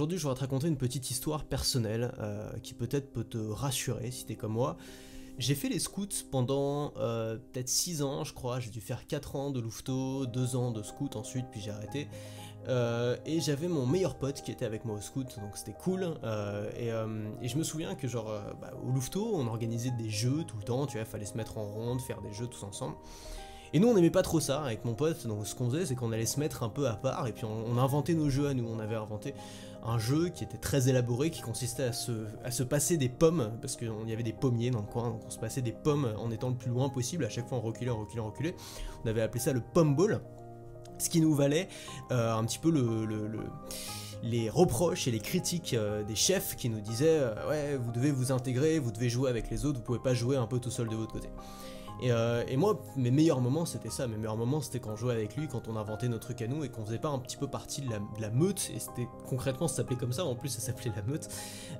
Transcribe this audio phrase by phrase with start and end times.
[0.00, 4.10] Aujourd'hui, je vais te raconter une petite histoire personnelle euh, qui peut-être peut te rassurer
[4.10, 4.78] si t'es comme moi.
[5.36, 8.60] J'ai fait les scouts pendant euh, peut-être 6 ans, je crois.
[8.60, 12.08] J'ai dû faire 4 ans de louveteau, 2 ans de scout ensuite, puis j'ai arrêté.
[12.66, 16.14] Euh, et j'avais mon meilleur pote qui était avec moi au scout, donc c'était cool.
[16.78, 16.88] Et,
[17.46, 20.86] je me souviens que genre bah, au louveteau, on organisait des jeux tout le temps,
[20.86, 22.96] tu vois, fallait se mettre en ronde, faire des jeux tous ensemble.
[23.72, 25.26] Et nous, on n'aimait pas trop ça avec mon pote.
[25.26, 27.44] Donc, ce qu'on faisait, c'est qu'on allait se mettre un peu à part et puis
[27.44, 28.66] on, inventait nos jeux à nous.
[28.68, 29.34] On avait inventé
[29.84, 33.90] un jeu qui était très élaboré, qui consistait à se, passer des pommes, parce qu'il
[34.06, 36.50] y avait des pommiers dans le coin, donc on se passait des pommes en étant
[36.50, 37.24] le plus loin possible.
[37.24, 38.54] À chaque fois, on reculait, on reculait, on reculait.
[39.04, 40.20] On avait appelé ça le pomme ball,
[40.98, 41.68] ce qui nous valait
[42.10, 43.06] euh, un petit peu le,
[44.22, 48.10] les reproches et les critiques euh, des chefs qui nous disaient euh, ouais vous devez
[48.10, 50.70] vous intégrer, vous devez jouer avec les autres, vous pouvez pas jouer un peu tout
[50.70, 51.28] seul de votre côté.
[52.02, 54.06] Euh, et, moi, mes meilleurs moments, c'était ça.
[54.06, 56.46] Mes meilleurs moments, c'était quand je jouais avec lui, quand on inventait nos trucs à
[56.46, 57.90] nous et qu'on faisait pas un petit peu partie de
[58.20, 58.70] la, meute.
[58.74, 60.24] Et c'était concrètement, ça s'appelait comme ça.
[60.24, 61.28] En plus, ça s'appelait la meute.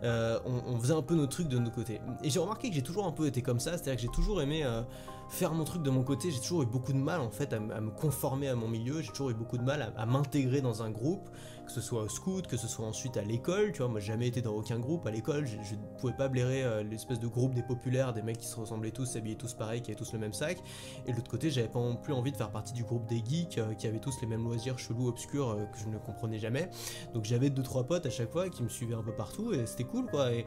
[0.03, 2.01] Euh, on, faisait un peu nos trucs de nos côtés.
[2.23, 3.73] Et j'ai remarqué que j'ai toujours un peu été comme ça.
[3.73, 4.83] C'est-à-dire que j'ai toujours aimé euh,
[5.29, 6.31] faire mon truc de mon côté.
[6.31, 9.01] J'ai toujours eu beaucoup de mal en fait à, me conformer à mon milieu.
[9.01, 11.29] J'ai toujours eu beaucoup de mal à m'intégrer dans un groupe
[11.71, 14.09] que ce soit au scout, que ce soit ensuite à l'école, tu vois, moi j'ai
[14.09, 17.29] jamais été dans aucun groupe à l'école, je, ne pouvais pas blairer euh, l'espèce de
[17.29, 20.13] groupe des populaires, des mecs qui se ressemblaient tous, s'habillaient tous pareil, qui avaient tous
[20.13, 20.59] le même sac,
[21.07, 23.23] et de l'autre côté j'avais pas non plus envie de faire partie du groupe des
[23.25, 26.41] geeks euh, qui avaient tous les mêmes loisirs chelous, obscurs, euh, que je ne comprenais
[26.41, 26.69] jamais,
[27.15, 29.65] donc j'avais deux trois potes à chaque fois qui me suivaient un peu partout, et
[29.67, 30.45] c'était cool quoi, et,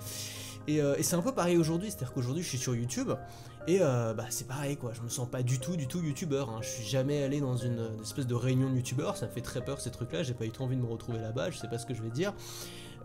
[0.68, 3.12] c'est un peu pareil aujourd'hui, c'est-à-dire qu'aujourd'hui je suis sur YouTube,
[3.68, 6.50] et euh, bah c'est pareil quoi, je me sens pas du tout du tout youtubeur,
[6.50, 6.60] hein.
[6.62, 9.64] je suis jamais allé dans une, espèce de réunion de youtubeurs, ça me fait très
[9.64, 11.70] peur ces trucs là, j'ai pas eu trop envie de me retrouver là-bas, je sais
[11.70, 12.34] pas ce que je vais dire.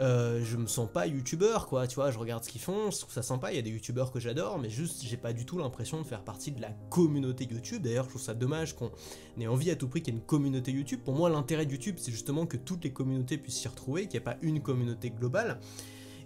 [0.00, 2.98] Euh, je me sens pas youtubeur quoi, tu vois, je regarde ce qu'ils font, je
[2.98, 5.44] trouve ça sympa, il y a des youtubeurs que j'adore, mais juste j'ai pas du
[5.44, 8.92] tout l'impression de faire partie de la communauté YouTube, d'ailleurs je trouve ça dommage qu'on
[9.40, 11.72] ait envie à tout prix qu'il y ait une communauté YouTube, pour moi l'intérêt de
[11.72, 14.62] YouTube c'est justement que toutes les communautés puissent s'y retrouver, qu'il n'y ait pas une
[14.62, 15.58] communauté globale,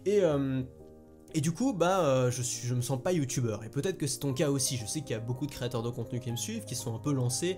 [0.04, 0.22] et...
[0.22, 0.62] Euh,
[1.34, 3.64] et du coup, bah, euh, je, suis, je me sens pas youtubeur.
[3.64, 4.76] Et peut-être que c'est ton cas aussi.
[4.76, 6.94] Je sais qu'il y a beaucoup de créateurs de contenu qui me suivent, qui sont
[6.94, 7.56] un peu lancés,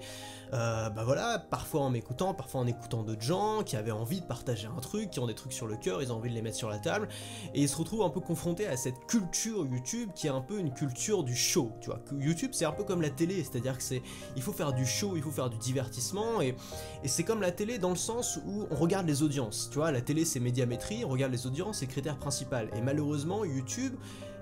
[0.54, 4.26] euh, bah voilà, parfois en m'écoutant, parfois en écoutant d'autres gens, qui avaient envie de
[4.26, 6.42] partager un truc, qui ont des trucs sur le cœur, ils ont envie de les
[6.42, 7.08] mettre sur la table.
[7.54, 10.58] Et ils se retrouvent un peu confrontés à cette culture YouTube qui est un peu
[10.58, 11.72] une culture du show.
[11.80, 14.02] Tu vois, YouTube c'est un peu comme la télé, c'est-à-dire que c'est,
[14.36, 16.40] il faut faire du show, il faut faire du divertissement.
[16.40, 16.56] Et,
[17.02, 19.68] et c'est comme la télé dans le sens où on regarde les audiences.
[19.70, 22.70] Tu vois, la télé c'est médiamétrie, on regarde les audiences, c'est critère principal.
[22.76, 23.94] Et malheureusement, YouTube YouTube,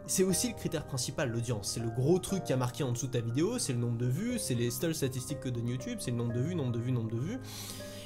[0.06, 1.72] c'est aussi le critère principal, l'audience.
[1.74, 3.98] C'est le gros truc qui a marqué en dessous de ta vidéo, c'est le nombre
[3.98, 6.72] de vues, c'est les seules statistiques que donne YouTube, c'est le nombre de vues, nombre
[6.72, 7.38] de vues, nombre de vues.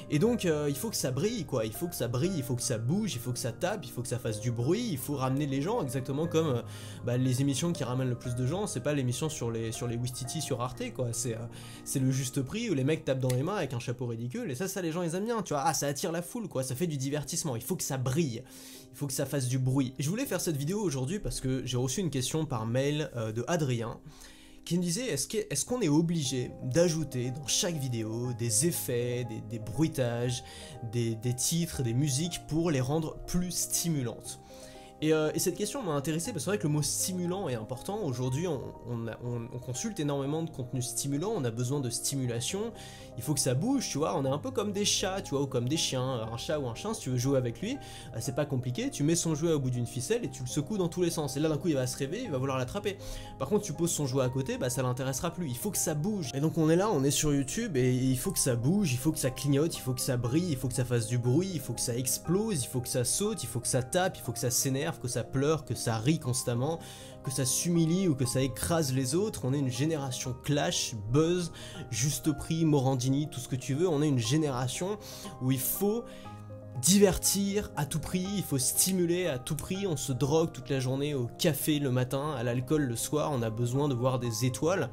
[0.09, 2.43] Et donc euh, il faut que ça brille quoi, il faut que ça brille, il
[2.43, 4.51] faut que ça bouge, il faut que ça tape, il faut que ça fasse du
[4.51, 6.61] bruit, il faut ramener les gens exactement comme euh,
[7.05, 9.85] bah, les émissions qui ramènent le plus de gens, c'est pas l'émission sur les sur
[9.85, 11.39] les Wistiti sur Arte quoi, c'est euh,
[11.83, 14.49] c'est le juste prix où les mecs tapent dans les mains avec un chapeau ridicule
[14.49, 16.47] et ça ça les gens ils aiment bien, tu vois, ah ça attire la foule
[16.47, 18.43] quoi, ça fait du divertissement, il faut que ça brille,
[18.93, 19.93] il faut que ça fasse du bruit.
[19.99, 23.43] je voulais faire cette vidéo aujourd'hui parce que j'ai reçu une question par mail de
[23.49, 23.99] Adrien
[24.67, 30.43] qui me disait est-ce qu'on est, obligé d'ajouter dans chaque vidéo des effets, des, bruitages,
[30.91, 34.41] des, des, titres, des musiques pour les rendre plus stimulantes
[35.03, 37.55] euh, et, cette question m'a intéressé parce que c'est vrai que le mot stimulant est
[37.55, 37.99] important.
[38.03, 42.71] Aujourd'hui, on, consulte énormément de contenu stimulant, on a besoin de stimulation.
[43.17, 44.17] Il faut que ça bouge, tu vois.
[44.17, 46.27] On est un peu comme des chats, tu vois, ou comme des chiens.
[46.31, 48.89] Un chat ou un chien, si tu veux jouer avec lui, euh, c'est pas compliqué.
[48.89, 51.09] Tu mets son jouet au bout d'une ficelle et tu le secoues dans tous les
[51.09, 51.35] sens.
[51.35, 52.97] Et là, d'un coup, il va se réveiller, il va vouloir l'attraper.
[53.39, 55.47] Par contre, tu poses son jouet à côté, bah ça l'intéressera plus.
[55.47, 56.31] Il faut que ça bouge.
[56.33, 58.93] Et donc, on est là, on est sur YouTube et il faut que ça bouge,
[58.93, 61.07] il faut que ça clignote, il faut que ça brille, il faut que ça fasse
[61.07, 63.67] du bruit, il faut que ça explose, il faut que ça saute, il faut que
[63.67, 66.79] ça tape, il faut que ça s'énerve que ça pleure, que ça rit constamment,
[67.23, 69.41] que ça s'humilie ou que ça écrase les autres.
[69.45, 71.51] On est une génération clash, buzz,
[71.91, 73.87] juste prix, Morandini, tout ce que tu veux.
[73.87, 74.97] On est une génération
[75.41, 76.03] où il faut
[76.81, 80.79] divertir à tout prix, il faut stimuler à tout prix, on se drogue toute la
[80.79, 84.45] journée au café le matin, à l'alcool le soir, on a besoin de voir des
[84.45, 84.89] étoiles.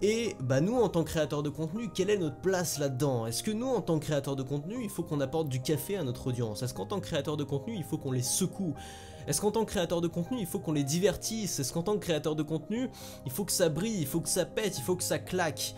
[0.00, 3.26] Et bah nous en tant que créateurs de contenu, quelle est notre place là-dedans?
[3.26, 5.96] Est-ce que nous en tant que créateurs de contenu, il faut qu'on apporte du café
[5.96, 6.62] à notre audience?
[6.62, 8.74] Est-ce qu'en tant que créateur de contenu, il faut qu'on les secoue?
[9.26, 11.58] Est-ce qu'en tant que créateur de contenu, il faut qu'on les divertisse?
[11.58, 12.88] Est-ce qu'en tant que créateur de contenu,
[13.26, 15.74] il faut que ça brille, il faut que ça pète, il faut que ça claque?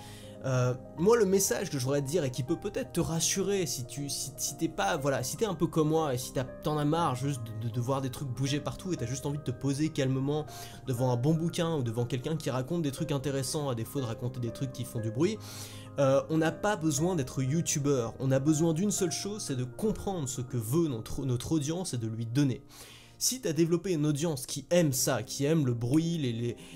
[0.46, 3.66] Euh, moi, le message que je voudrais te dire et qui peut peut-être te rassurer
[3.66, 6.32] si tu si, t'es pas voilà si t'es un peu comme moi et si
[6.62, 9.42] t'en as marre juste de, voir des trucs bouger partout et t'as juste envie de
[9.42, 10.46] te poser calmement
[10.86, 14.06] devant un bon bouquin ou devant quelqu'un qui raconte des trucs intéressants à défaut de
[14.06, 15.36] raconter des trucs qui font du bruit,
[15.98, 18.14] euh, on n'a pas besoin d'être youtubeur.
[18.18, 21.98] On a besoin d'une seule chose, c'est de comprendre ce que veut notre, audience et
[21.98, 22.62] de lui donner.
[23.18, 26.16] Si tu développé une audience qui aime ça, qui aime le bruit,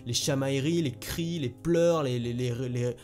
[0.04, 2.94] les, chamailleries, les cris, les pleurs, les, les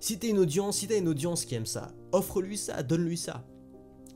[0.00, 3.44] si t'es une audience, si t'as une audience qui aime ça, offre-lui ça, donne-lui ça.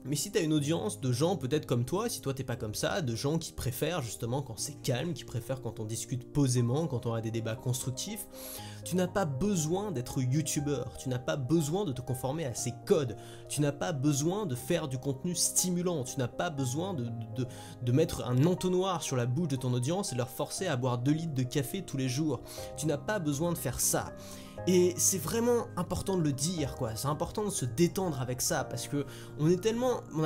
[0.04, 2.74] Mais si t'as une audience de gens peut-être comme toi, si toi t'es pas comme
[2.74, 6.86] ça, de gens qui préfèrent justement quand c'est calme, qui préfèrent quand on discute posément,
[6.86, 8.26] quand on a des débats constructifs,
[8.82, 12.72] tu n'as pas besoin d'être youtubeur, tu n'as pas besoin de te conformer à ces
[12.86, 13.14] codes,
[13.50, 17.10] tu n'as pas besoin de faire du contenu stimulant, tu n'as pas besoin de,
[17.82, 20.96] de, mettre un entonnoir sur la bouche de ton audience et leur forcer à boire
[20.96, 22.40] 2 litres de café tous les jours.
[22.78, 24.12] Tu n'as pas besoin de faire ça.
[24.66, 26.94] Et c'est vraiment important de le dire, quoi.
[26.94, 29.06] C'est important de se détendre avec ça parce que
[29.38, 29.56] on a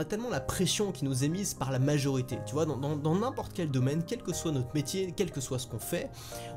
[0.04, 2.38] tellement la pression qui nous est mise par la majorité.
[2.44, 5.66] Tu vois, dans n'importe quel domaine, quel que soit notre métier, quel que soit ce
[5.66, 6.10] qu'on fait,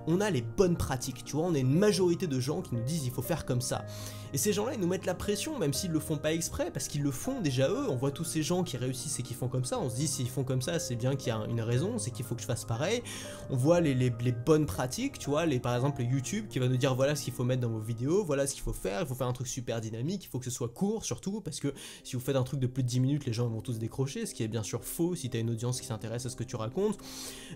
[0.07, 1.23] on a les bonnes pratiques.
[1.23, 3.61] Tu vois, on a une majorité de gens qui nous disent il faut faire comme
[3.61, 3.85] ça.
[4.33, 6.87] Et ces gens-là, ils nous mettent la pression, même s'ils le font pas exprès, parce
[6.87, 7.89] qu'ils le font déjà eux.
[7.89, 9.79] On voit tous ces gens qui réussissent et qui font comme ça.
[9.79, 12.11] On se dit s'ils font comme ça, c'est bien qu'il y a une raison, c'est
[12.11, 13.01] qu'il faut que je fasse pareil.
[13.49, 16.77] On voit les, les, bonnes pratiques, tu vois, les, par exemple YouTube qui va nous
[16.77, 19.07] dire voilà ce qu'il faut mettre dans vos vidéos, voilà ce qu'il faut faire, il
[19.07, 21.73] faut faire un truc super dynamique, il faut que ce soit court surtout, parce que
[22.03, 24.25] si vous faites un truc de plus de 10 minutes, les gens vont tous décrocher,
[24.25, 26.35] ce qui est bien sûr faux si tu as une audience qui s'intéresse à ce
[26.35, 26.97] que tu racontes.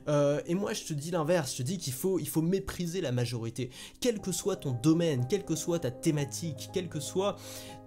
[0.08, 3.02] Euh, et moi je te dis l'inverse, je te dis qu'il faut, il faut mépriser
[3.02, 3.70] la majorité.
[4.00, 7.36] Quel que soit ton domaine, quelle que soit ta thématique, quel que soit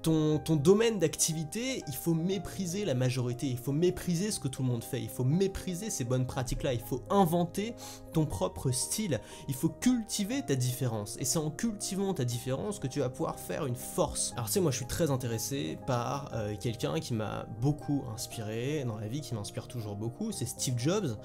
[0.04, 4.68] ton, domaine d'activité, il faut mépriser la majorité, il faut mépriser ce que tout le
[4.68, 7.74] monde fait, il faut mépriser ces bonnes pratiques-là, il faut inventer
[8.12, 11.16] ton propre style, il faut cultiver ta différence.
[11.20, 14.34] Et c'est en cultivant ta différence que tu vas pouvoir faire une force.
[14.36, 18.98] Alors tu moi je suis très intéressé par euh, quelqu'un qui m'a beaucoup inspiré dans
[18.98, 21.16] la vie, qui m'inspire toujours beaucoup, c'est Steve Jobs.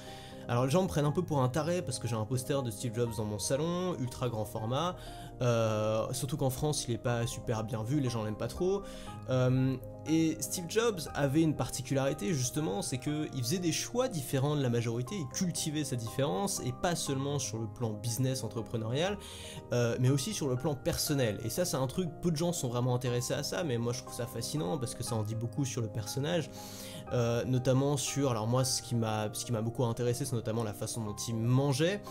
[0.49, 2.63] Alors les gens me prennent un peu pour un taré parce que j'ai un poster
[2.63, 4.95] de Steve Jobs dans mon salon, ultra grand format.
[5.41, 8.81] Euh, surtout qu'en France, il est pas super bien vu, les gens l'aiment pas trop.
[9.29, 14.63] Euh, et Steve Jobs avait une particularité justement, c'est qu'il faisait des choix différents de
[14.63, 19.17] la majorité, il cultivait sa différence, et pas seulement sur le plan business entrepreneurial,
[19.71, 21.39] euh, mais aussi sur le plan personnel.
[21.43, 23.93] Et ça c'est un truc, peu de gens sont vraiment intéressés à ça, mais moi
[23.93, 26.49] je trouve ça fascinant parce que ça en dit beaucoup sur le personnage.
[27.11, 29.29] Euh, notamment sur, alors moi ce qui m'a
[29.61, 32.01] beaucoup intéressé c'est notamment la façon dont il mangeait,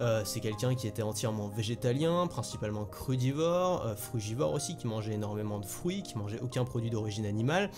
[0.00, 5.58] euh, c'est quelqu'un qui était entièrement végétalien, principalement crudivore, euh, frugivore aussi, qui mangeait énormément
[5.58, 7.70] de fruits, qui mangeait aucun produit d'origine animale,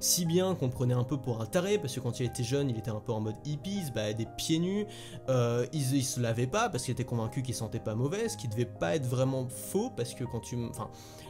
[0.00, 2.70] si bien qu'on prenait un peu pour un taré, parce que quand il était jeune,
[2.70, 4.86] il était un peu en mode hippie, bah, des pieds nus,
[5.28, 8.48] il, il, se lavait pas parce qu'il était convaincu qu'il sentait pas mauvais, ce qui
[8.48, 10.56] devait pas être vraiment faux, parce que quand tu...
[10.70, 10.88] Enfin,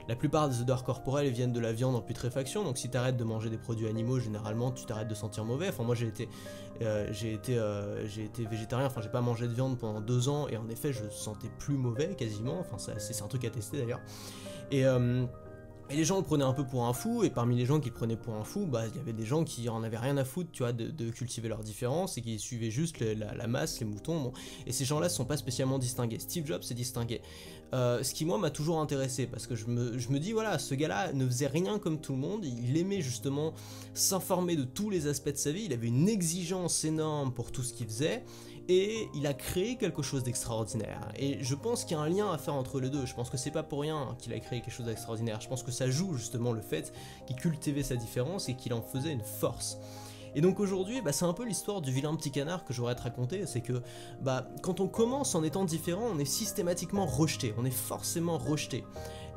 [0.08, 3.19] la plupart des odeurs corporelles viennent de la viande en putréfaction, donc si tu arrêtes
[3.19, 5.69] de manger des produits animaux, généralement tu t'arrêtes de sentir mauvais.
[5.69, 6.31] Enfin moi j'ai été,
[6.81, 10.27] euh, j'ai été, euh, j'ai été végétarien, enfin j'ai pas mangé de viande pendant deux
[10.27, 12.58] ans et en effet je sentais plus mauvais quasiment.
[12.60, 14.00] Enfin c'est un truc à tester d'ailleurs.
[14.70, 15.26] Et euh,
[15.90, 17.88] et les gens le prenaient un peu pour un fou, et parmi les gens qui
[17.88, 20.19] le prenaient pour un fou, bah il y avait des gens qui en avaient rien
[20.19, 23.86] à foutre, tu vois, de, cultiver leurs différences et qui suivaient juste la, masse, les
[23.86, 24.20] moutons.
[24.20, 24.32] Bon.
[24.66, 26.19] Et ces gens-là ne sont pas spécialement distingués.
[26.19, 27.22] Steve Jobs s'est distingué.
[27.72, 31.12] Euh, ce qui moi m'a toujours intéressé parce que je me dis voilà ce gars-là
[31.12, 33.52] ne faisait rien comme tout le monde, il aimait justement
[33.92, 37.62] s'informer de tous les aspects de sa vie, il avait une exigence énorme pour tout
[37.62, 38.25] ce qu'il faisait
[38.69, 41.00] et il a créé quelque chose d'extraordinaire.
[41.17, 43.06] Et je pense qu'il y a un lien à faire entre les deux.
[43.06, 45.41] Je pense que c'est pas pour rien qu'il a créé quelque chose d'extraordinaire.
[45.41, 46.93] Je pense que ça joue justement le fait
[47.26, 49.79] qu'il cultivait sa différence et qu'il en faisait une force.
[50.35, 52.94] Et donc aujourd'hui, bah, c'est un peu l'histoire du vilain petit canard que j'aurais à
[52.94, 53.82] te raconter, c'est que
[54.20, 58.85] bah, quand on commence en étant différent, on est systématiquement rejeté, on est forcément rejeté.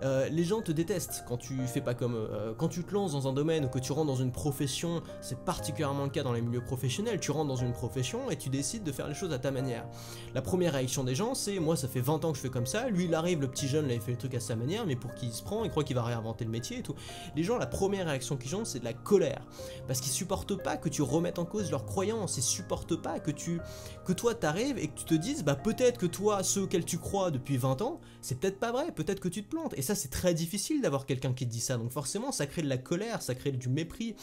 [0.03, 2.55] Euh, les gens te détestent quand tu fais pas comme eux.
[2.57, 5.37] Quand tu te lances dans un domaine ou que tu rentres dans une profession, c'est
[5.39, 8.83] particulièrement le cas dans les milieux professionnels, tu rentres dans une profession et tu décides
[8.83, 9.85] de faire les choses à ta manière.
[10.33, 12.65] La première réaction des gens, c'est moi ça fait 20 ans que je fais comme
[12.65, 14.85] ça, lui il arrive, le petit jeune, là il fait le truc à sa manière,
[14.85, 16.95] mais pour qui il se prend, il croit qu'il va réinventer le métier et tout.
[17.35, 19.41] Les gens, la première réaction qu'ils ont, c'est de la colère.
[19.87, 23.31] Parce qu'ils supportent pas que tu remettes en cause leurs croyances, ils supportent pas que
[23.31, 23.59] tu
[24.05, 26.97] que toi t'arrives et que tu te dises bah peut-être que toi, ceux auxquels tu
[26.97, 29.73] crois depuis 20 ans, c'est peut-être pas vrai, peut-être que tu te plantes.
[29.77, 32.69] Et ça c'est très difficile d'avoir quelqu'un qui dit ça, donc forcément ça crée de
[32.69, 34.15] la colère, ça crée du mépris.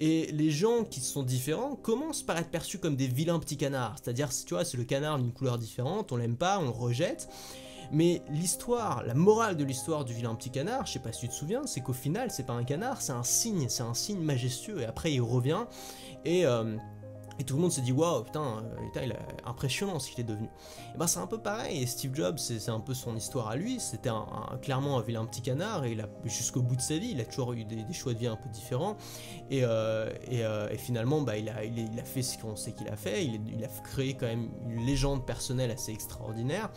[0.00, 3.96] Et les gens qui sont différents commencent par être perçus comme des vilains petits canards,
[4.02, 7.28] c'est-à-dire, tu vois, c'est le canard d'une couleur différente, on l'aime pas, on le rejette.
[7.92, 11.28] Mais l'histoire, la morale de l'histoire du vilain petit canard, je sais pas si tu
[11.28, 14.20] te souviens, c'est qu'au final, c'est pas un canard, c'est un signe, c'est un signe
[14.20, 14.80] majestueux.
[14.80, 15.64] Et après, il revient
[16.24, 16.76] et euh,
[17.40, 20.20] et tout le monde se dit waouh putain, euh, putain, il est impressionnant ce qu'il
[20.20, 20.50] est devenu.
[20.94, 21.82] Et ben c'est un peu pareil.
[21.82, 23.80] Et Steve Jobs, c'est un peu son histoire à lui.
[23.80, 24.10] C'était
[24.60, 27.64] clairement un vilain petit canard et jusqu'au bout de sa vie, il a toujours eu
[27.64, 28.98] des, choix de vie un peu différents.
[29.50, 32.88] Et, euh, euh, et, finalement, bah, il, a, il, a fait ce qu'on sait qu'il
[32.88, 33.24] a fait.
[33.24, 36.70] Il, il, a créé quand même une légende personnelle assez extraordinaire.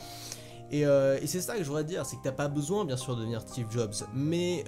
[0.71, 3.15] Et, et c'est ça que je voudrais dire, c'est que t'as pas besoin bien sûr
[3.15, 4.63] de devenir Steve Jobs, mais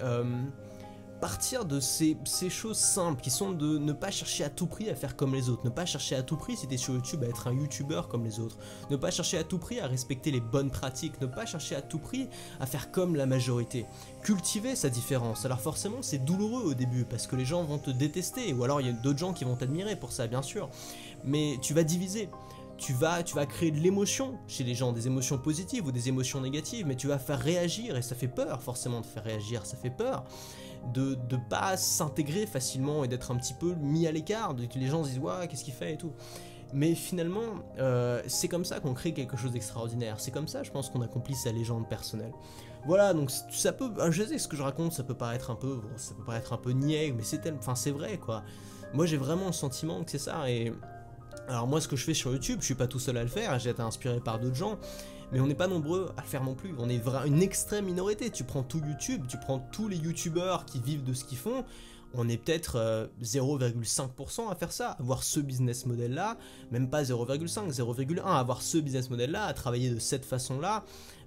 [1.20, 2.18] partir de ces,
[2.50, 5.50] choses simples qui sont de ne pas chercher à tout prix à faire comme les
[5.50, 8.02] autres, ne pas chercher à tout prix si t'es sur YouTube à être un YouTuber
[8.10, 8.58] comme les autres,
[8.90, 11.82] ne pas chercher à tout prix à respecter les bonnes pratiques, ne pas chercher à
[11.82, 12.28] tout prix
[12.60, 13.86] à faire comme la majorité.
[14.22, 15.46] Cultiver sa différence.
[15.46, 18.82] Alors forcément c'est douloureux au début parce que les gens vont te détester ou alors
[18.82, 20.70] il y a d'autres gens qui vont t'admirer pour ça bien sûr,
[21.24, 22.30] mais tu vas diviser
[22.78, 26.10] tu vas, tu vas créer de l'émotion chez les gens, des émotions positives ou des
[26.10, 29.66] émotions négatives, mais tu vas faire réagir, et ça fait peur forcément de faire réagir,
[29.66, 30.26] ça fait peur
[30.94, 34.88] de ne pas s'intégrer facilement et d'être un petit peu mis à l'écart, que les
[34.88, 36.14] gens se disent ouais qu'est-ce qu'il fait et tout.
[36.74, 40.20] Mais finalement, euh, c'est comme ça qu'on crée quelque chose d'extraordinaire.
[40.20, 42.34] C'est comme ça, je pense, qu'on accomplit sa légende personnelle.
[42.86, 45.80] Voilà, donc ça peut, je sais ce que je raconte, ça peut paraître un peu,
[45.96, 47.42] ça peut paraître un peu niais, mais c'est
[47.76, 48.44] c'est vrai quoi.
[48.94, 50.72] Moi j'ai vraiment le sentiment que c'est ça et
[51.48, 53.30] alors moi ce que je fais sur YouTube, je suis pas tout seul à le
[53.30, 54.78] faire, j'ai été inspiré par d'autres gens,
[55.32, 56.74] mais on n'est pas nombreux à le faire non plus.
[56.78, 58.30] On est une extrême minorité.
[58.30, 61.66] Tu prends tout YouTube, tu prends tous les YouTubeurs qui vivent de ce qu'ils font,
[62.18, 66.38] on est peut-être 0,5% euh, à faire ça, avoir ce business model là,
[66.72, 70.84] même pas 0,5, 0,1, avoir ce business model là, à travailler de cette façon là,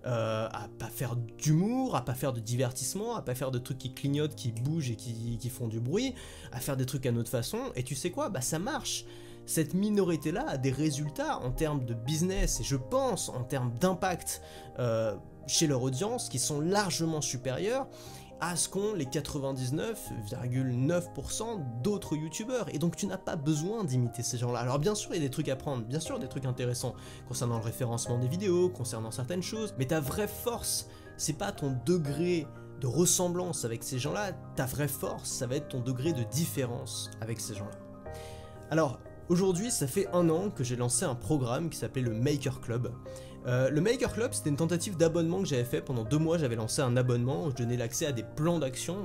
[0.06, 3.78] euh, à pas faire d'humour, à pas faire de divertissement, à pas faire de trucs
[3.78, 6.14] qui clignotent, qui bougent et qui, qui font du bruit,
[6.52, 9.04] à faire des trucs à notre façon, et tu sais quoi, bah ça marche
[9.48, 14.42] cette minorité-là a des résultats en termes de business et je pense en termes d'impact
[14.78, 17.86] euh, chez leur audience qui sont largement supérieurs
[18.40, 22.66] à ce qu'ont les 99,9% d'autres youtubeurs.
[22.74, 24.58] Et donc tu n'as pas besoin d'imiter ces gens-là.
[24.60, 26.94] Alors bien sûr, il y a des trucs à prendre, bien sûr, des trucs intéressants
[27.26, 31.74] concernant le référencement des vidéos, concernant certaines choses, mais ta vraie force, c'est pas ton
[31.86, 32.46] degré
[32.82, 37.10] de ressemblance avec ces gens-là, ta vraie force, ça va être ton degré de différence
[37.22, 37.78] avec ces gens-là.
[38.70, 42.62] Alors, Aujourd'hui, ça fait un an que j'ai lancé un programme qui s'appelait le Maker
[42.62, 42.90] Club.
[43.46, 45.80] Euh, le Maker Club, c'était une tentative d'abonnement que j'avais fait.
[45.80, 48.96] Pendant deux mois, j'avais lancé un abonnement où je donnais l'accès à des plans d'action,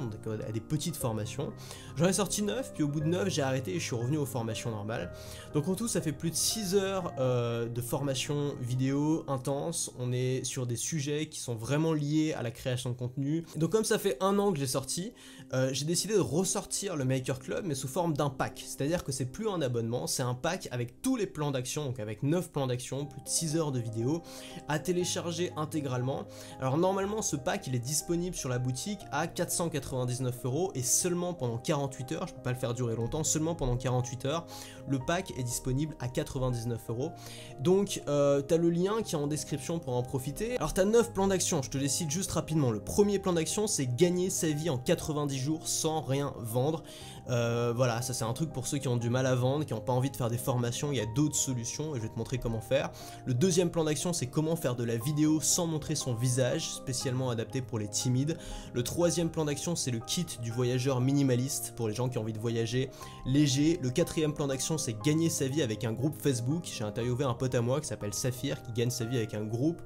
[0.47, 1.53] à des petites formations.
[1.95, 4.17] J'en ai sorti neuf, puis au bout de neuf, j'ai arrêté et je suis revenu
[4.17, 5.11] aux formations normales.
[5.53, 9.91] Donc en tout, ça fait plus de 6 heures euh, de formation vidéo intense.
[9.99, 13.45] On est sur des sujets qui sont vraiment liés à la création de contenu.
[13.55, 15.13] Donc comme ça fait un an que j'ai sorti,
[15.53, 18.63] euh, j'ai décidé de ressortir le Maker Club, mais sous forme d'un pack.
[18.65, 21.99] C'est-à-dire que c'est plus un abonnement, c'est un pack avec tous les plans d'action, donc
[21.99, 24.22] avec 9 plans d'action, plus de 6 heures de vidéo,
[24.67, 26.23] à télécharger intégralement.
[26.59, 31.33] Alors normalement, ce pack, il est disponible sur la boutique à 499 euros et seulement
[31.33, 34.45] pendant 48 heures, je peux pas le faire durer longtemps, seulement pendant 48 heures,
[34.87, 37.11] le pack est disponible à 99 euros.
[37.59, 40.57] Donc, euh, tu as le lien qui est en description pour en profiter.
[40.57, 42.71] Alors, tu as 9 plans d'action, je te les cite juste rapidement.
[42.71, 46.83] Le premier plan d'action, c'est gagner sa vie en 90 jours sans rien vendre.
[47.29, 49.73] Euh, voilà, ça c'est un truc pour ceux qui ont du mal à vendre, qui
[49.73, 52.09] n'ont pas envie de faire des formations, il y a d'autres solutions et je vais
[52.09, 52.91] te montrer comment faire.
[53.25, 57.29] Le deuxième plan d'action c'est comment faire de la vidéo sans montrer son visage, spécialement
[57.29, 58.37] adapté pour les timides.
[58.73, 62.21] Le troisième plan d'action c'est le kit du voyageur minimaliste pour les gens qui ont
[62.21, 62.89] envie de voyager
[63.25, 63.79] léger.
[63.81, 66.63] Le quatrième plan d'action c'est gagner sa vie avec un groupe Facebook.
[66.65, 69.43] J'ai interviewé un pote à moi qui s'appelle Saphir qui gagne sa vie avec un
[69.43, 69.81] groupe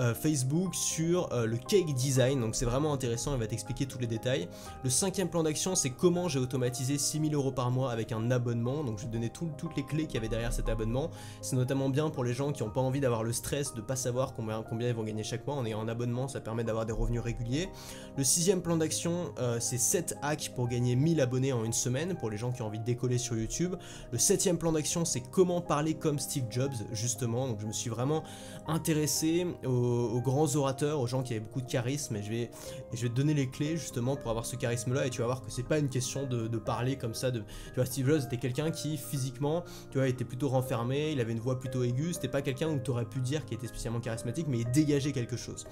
[0.00, 3.98] euh, Facebook sur euh, le cake design, donc c'est vraiment intéressant, il va t'expliquer tous
[3.98, 4.48] les détails.
[4.84, 8.84] Le cinquième plan d'action c'est comment j'ai automatisé 6000 euros par mois avec un abonnement.
[8.84, 11.10] Donc je vais donner toutes les clés qu'il y avait derrière cet abonnement.
[11.40, 13.96] C'est notamment bien pour les gens qui n'ont pas envie d'avoir le stress de pas
[13.96, 15.56] savoir combien, combien ils vont gagner chaque mois.
[15.56, 17.68] En ayant un abonnement, ça permet d'avoir des revenus réguliers.
[18.16, 22.14] Le sixième plan d'action, euh, c'est 7 hacks pour gagner 1000 abonnés en une semaine
[22.16, 23.74] pour les gens qui ont envie de décoller sur YouTube.
[24.12, 27.48] Le septième plan d'action, c'est comment parler comme Steve Jobs, justement.
[27.48, 28.24] Donc je me suis vraiment
[28.66, 32.14] intéressé aux, grands orateurs, aux gens qui avaient beaucoup de charisme.
[32.16, 32.50] Et je vais,
[32.92, 35.06] je vais te donner les clés justement pour avoir ce charisme-là.
[35.06, 37.38] Et tu vas voir que c'est pas une question de, parler comme ça de.
[37.38, 41.32] Tu vois, Steve Jobs était quelqu'un qui physiquement, tu vois, était plutôt renfermé, il avait
[41.32, 44.00] une voix plutôt aiguë, c'était pas quelqu'un où tu aurais pu dire qu'il était spécialement
[44.00, 45.66] charismatique, mais il dégageait quelque chose.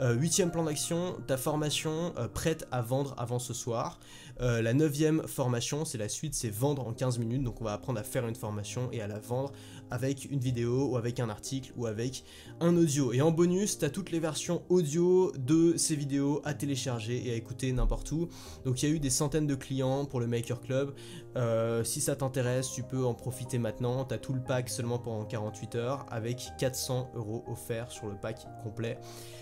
[0.00, 3.98] Euh, huitième plan d'action, ta formation euh, prête à vendre avant ce soir.
[4.40, 7.42] Euh, la neuvième formation, c'est la suite, c'est vendre en 15 minutes.
[7.42, 9.52] Donc on va apprendre à faire une formation et à la vendre
[9.90, 12.24] avec une vidéo ou avec un article ou avec
[12.60, 13.12] un audio.
[13.12, 17.32] Et en bonus, tu as toutes les versions audio de ces vidéos à télécharger et
[17.32, 18.28] à écouter n'importe où.
[18.64, 20.94] Donc il y a eu des centaines de clients pour le Maker Club.
[21.36, 24.04] Euh, si ça t'intéresse, tu peux en profiter maintenant.
[24.04, 28.16] Tu as tout le pack seulement pendant 48 heures avec 400 euros offerts sur le
[28.16, 28.98] pack complet.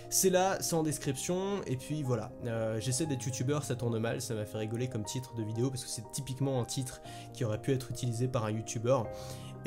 [0.09, 1.61] C'est là, c'est en description.
[1.65, 5.03] Et puis voilà, euh, j'essaie d'être youtubeur, ça tourne mal, ça m'a fait rigoler comme
[5.03, 7.01] titre de vidéo parce que c'est typiquement un titre
[7.33, 9.07] qui aurait pu être utilisé par youtubeur.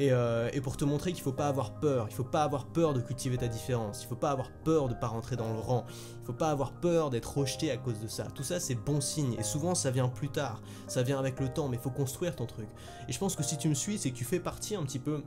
[0.08, 2.94] Euh, et, pour te montrer qu'il faut pas avoir peur, il faut pas avoir peur
[2.94, 5.84] de cultiver ta différence, il faut pas avoir peur de pas rentrer dans le rang,
[6.22, 8.25] il faut pas avoir peur d'être rejeté à cause de ça.
[8.34, 11.49] Tout ça c'est bon signe et souvent ça vient plus tard, ça vient avec le
[11.49, 12.68] temps, mais il faut construire ton truc.
[13.08, 15.00] Et je pense que si tu me suis, c'est que tu fais partie un petit
[15.00, 15.22] peu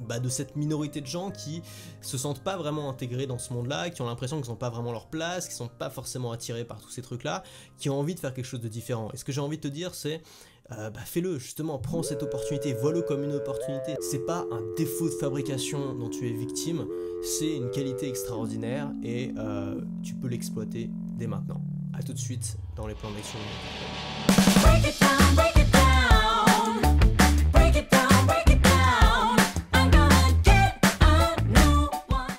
[0.00, 1.62] bah, de cette minorité de gens qui
[2.00, 4.92] se sentent pas vraiment intégrés dans ce monde-là, qui ont l'impression qu'ils n'ont pas vraiment
[4.92, 7.42] leur place, qui sont pas forcément attirés par tous ces trucs-là,
[7.78, 9.10] qui ont envie de faire quelque chose de différent.
[9.12, 10.22] Et ce que j'ai envie de te dire, c'est
[10.70, 13.96] euh, bah, fais-le, justement, prends cette opportunité, vois-le comme une opportunité.
[14.00, 16.86] C'est pas un défaut de fabrication dont tu es victime,
[17.22, 21.60] c'est une qualité extraordinaire et euh, tu peux l'exploiter dès maintenant.
[21.94, 23.38] A tout de suite dans les plans d'action.